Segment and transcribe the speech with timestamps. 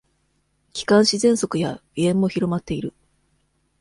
[0.73, 2.91] 気管支ぜんそくや鼻炎も広まっている。